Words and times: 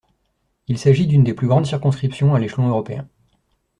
Il 0.67 0.79
s'agit 0.79 1.05
d'une 1.05 1.23
des 1.23 1.35
plus 1.35 1.45
grandes 1.47 1.67
circonscription 1.67 2.33
à 2.33 2.39
l'échelon 2.39 2.67
Européen. 2.67 3.07